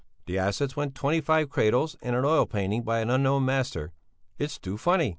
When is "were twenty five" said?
0.75-1.51